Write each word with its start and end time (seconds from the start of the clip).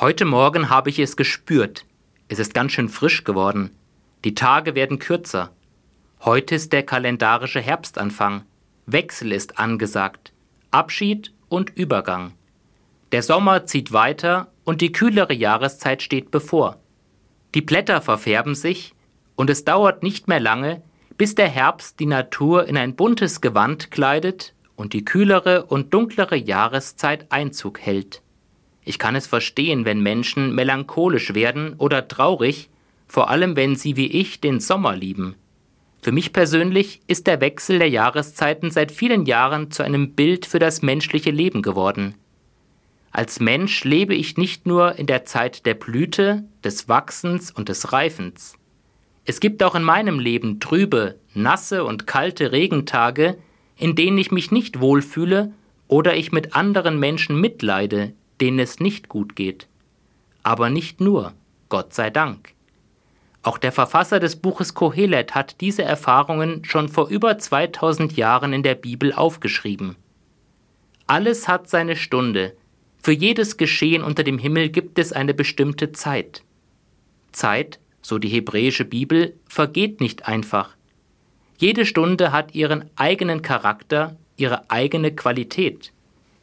Heute 0.00 0.24
Morgen 0.24 0.70
habe 0.70 0.88
ich 0.88 0.98
es 0.98 1.14
gespürt. 1.14 1.84
Es 2.28 2.38
ist 2.38 2.54
ganz 2.54 2.72
schön 2.72 2.88
frisch 2.88 3.22
geworden. 3.22 3.76
Die 4.24 4.34
Tage 4.34 4.74
werden 4.74 4.98
kürzer. 4.98 5.50
Heute 6.24 6.54
ist 6.54 6.72
der 6.72 6.84
kalendarische 6.84 7.60
Herbstanfang. 7.60 8.46
Wechsel 8.86 9.30
ist 9.30 9.58
angesagt. 9.58 10.32
Abschied 10.70 11.34
und 11.50 11.76
Übergang. 11.76 12.32
Der 13.12 13.22
Sommer 13.22 13.66
zieht 13.66 13.92
weiter 13.92 14.50
und 14.64 14.80
die 14.80 14.90
kühlere 14.90 15.34
Jahreszeit 15.34 16.00
steht 16.00 16.30
bevor. 16.30 16.78
Die 17.54 17.60
Blätter 17.60 18.00
verfärben 18.00 18.54
sich 18.54 18.94
und 19.36 19.50
es 19.50 19.66
dauert 19.66 20.02
nicht 20.02 20.28
mehr 20.28 20.40
lange, 20.40 20.82
bis 21.18 21.34
der 21.34 21.48
Herbst 21.48 22.00
die 22.00 22.06
Natur 22.06 22.66
in 22.66 22.78
ein 22.78 22.96
buntes 22.96 23.42
Gewand 23.42 23.90
kleidet 23.90 24.54
und 24.76 24.94
die 24.94 25.04
kühlere 25.04 25.66
und 25.66 25.92
dunklere 25.92 26.36
Jahreszeit 26.36 27.30
Einzug 27.30 27.80
hält. 27.80 28.22
Ich 28.84 28.98
kann 28.98 29.14
es 29.14 29.26
verstehen, 29.26 29.84
wenn 29.84 30.00
Menschen 30.02 30.54
melancholisch 30.54 31.34
werden 31.34 31.74
oder 31.78 32.08
traurig, 32.08 32.68
vor 33.06 33.28
allem 33.30 33.56
wenn 33.56 33.76
sie 33.76 33.96
wie 33.96 34.06
ich 34.06 34.40
den 34.40 34.60
Sommer 34.60 34.96
lieben. 34.96 35.34
Für 36.02 36.12
mich 36.12 36.32
persönlich 36.32 37.00
ist 37.06 37.26
der 37.26 37.40
Wechsel 37.40 37.78
der 37.78 37.90
Jahreszeiten 37.90 38.70
seit 38.70 38.90
vielen 38.90 39.26
Jahren 39.26 39.70
zu 39.70 39.82
einem 39.82 40.12
Bild 40.12 40.46
für 40.46 40.58
das 40.58 40.80
menschliche 40.80 41.30
Leben 41.30 41.60
geworden. 41.60 42.14
Als 43.10 43.40
Mensch 43.40 43.84
lebe 43.84 44.14
ich 44.14 44.36
nicht 44.36 44.66
nur 44.66 44.96
in 44.96 45.06
der 45.06 45.24
Zeit 45.24 45.66
der 45.66 45.74
Blüte, 45.74 46.44
des 46.64 46.88
Wachsens 46.88 47.50
und 47.50 47.68
des 47.68 47.92
Reifens. 47.92 48.54
Es 49.24 49.40
gibt 49.40 49.62
auch 49.62 49.74
in 49.74 49.82
meinem 49.82 50.18
Leben 50.18 50.60
trübe, 50.60 51.16
nasse 51.34 51.84
und 51.84 52.06
kalte 52.06 52.52
Regentage, 52.52 53.36
in 53.76 53.94
denen 53.94 54.16
ich 54.16 54.30
mich 54.30 54.50
nicht 54.50 54.80
wohlfühle 54.80 55.52
oder 55.88 56.14
ich 56.16 56.32
mit 56.32 56.54
anderen 56.54 56.98
Menschen 56.98 57.40
mitleide, 57.40 58.12
denen 58.40 58.58
es 58.58 58.80
nicht 58.80 59.08
gut 59.08 59.36
geht. 59.36 59.66
Aber 60.42 60.70
nicht 60.70 61.00
nur, 61.00 61.34
Gott 61.68 61.94
sei 61.94 62.10
Dank. 62.10 62.54
Auch 63.42 63.58
der 63.58 63.72
Verfasser 63.72 64.20
des 64.20 64.36
Buches 64.36 64.74
Kohelet 64.74 65.34
hat 65.34 65.60
diese 65.60 65.82
Erfahrungen 65.82 66.64
schon 66.64 66.88
vor 66.88 67.08
über 67.08 67.38
2000 67.38 68.16
Jahren 68.16 68.52
in 68.52 68.62
der 68.62 68.74
Bibel 68.74 69.12
aufgeschrieben. 69.12 69.96
Alles 71.06 71.48
hat 71.48 71.68
seine 71.68 71.96
Stunde. 71.96 72.54
Für 73.02 73.12
jedes 73.12 73.56
Geschehen 73.56 74.04
unter 74.04 74.24
dem 74.24 74.38
Himmel 74.38 74.68
gibt 74.68 74.98
es 74.98 75.12
eine 75.12 75.32
bestimmte 75.32 75.92
Zeit. 75.92 76.42
Zeit, 77.32 77.80
so 78.02 78.18
die 78.18 78.28
hebräische 78.28 78.84
Bibel, 78.84 79.34
vergeht 79.48 80.00
nicht 80.00 80.28
einfach. 80.28 80.76
Jede 81.56 81.86
Stunde 81.86 82.32
hat 82.32 82.54
ihren 82.54 82.90
eigenen 82.96 83.42
Charakter, 83.42 84.16
ihre 84.36 84.70
eigene 84.70 85.12
Qualität. 85.12 85.92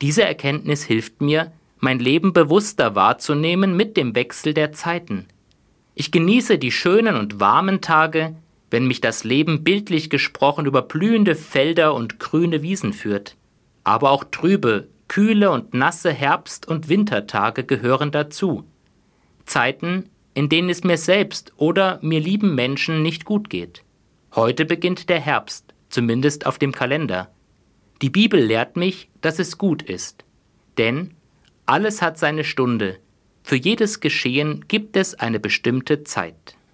Diese 0.00 0.24
Erkenntnis 0.24 0.84
hilft 0.84 1.20
mir, 1.20 1.52
mein 1.80 1.98
Leben 1.98 2.32
bewusster 2.32 2.94
wahrzunehmen 2.94 3.76
mit 3.76 3.96
dem 3.96 4.14
Wechsel 4.14 4.54
der 4.54 4.72
Zeiten. 4.72 5.26
Ich 5.94 6.12
genieße 6.12 6.58
die 6.58 6.72
schönen 6.72 7.16
und 7.16 7.40
warmen 7.40 7.80
Tage, 7.80 8.36
wenn 8.70 8.86
mich 8.86 9.00
das 9.00 9.24
Leben 9.24 9.64
bildlich 9.64 10.10
gesprochen 10.10 10.66
über 10.66 10.82
blühende 10.82 11.34
Felder 11.34 11.94
und 11.94 12.20
grüne 12.20 12.62
Wiesen 12.62 12.92
führt. 12.92 13.36
Aber 13.82 14.10
auch 14.10 14.24
trübe, 14.30 14.88
kühle 15.08 15.50
und 15.50 15.74
nasse 15.74 16.12
Herbst- 16.12 16.68
und 16.68 16.88
Wintertage 16.88 17.64
gehören 17.64 18.12
dazu. 18.12 18.64
Zeiten, 19.44 20.08
in 20.34 20.48
denen 20.48 20.68
es 20.68 20.84
mir 20.84 20.96
selbst 20.96 21.52
oder 21.56 21.98
mir 22.02 22.20
lieben 22.20 22.54
Menschen 22.54 23.02
nicht 23.02 23.24
gut 23.24 23.50
geht. 23.50 23.82
Heute 24.34 24.64
beginnt 24.64 25.08
der 25.08 25.18
Herbst, 25.18 25.74
zumindest 25.88 26.46
auf 26.46 26.58
dem 26.58 26.70
Kalender. 26.70 27.30
Die 28.00 28.10
Bibel 28.10 28.40
lehrt 28.40 28.76
mich, 28.76 29.10
dass 29.20 29.40
es 29.40 29.58
gut 29.58 29.82
ist. 29.82 30.24
Denn 30.78 31.14
alles 31.70 32.02
hat 32.02 32.18
seine 32.18 32.42
Stunde. 32.42 32.98
Für 33.44 33.54
jedes 33.54 34.00
Geschehen 34.00 34.64
gibt 34.66 34.96
es 34.96 35.14
eine 35.14 35.38
bestimmte 35.38 36.02
Zeit. 36.02 36.56